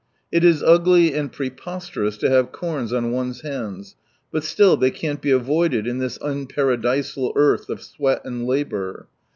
It 0.31 0.43
is 0.43 0.63
ugly 0.63 1.13
and 1.13 1.31
preposterous 1.31 2.17
to 2.17 2.29
have 2.31 2.51
corns 2.51 2.91
on 2.91 3.11
one's 3.11 3.41
hands, 3.41 3.95
but 4.31 4.43
still, 4.43 4.75
they 4.75 4.89
can't 4.89 5.21
be 5.21 5.29
avoided 5.29 5.85
in 5.85 5.99
this 5.99 6.17
unparadisal 6.17 7.33
earth 7.35 7.69
of 7.69 7.83
sweat 7.83 8.21
and 8.25 8.47
labour. 8.47 9.09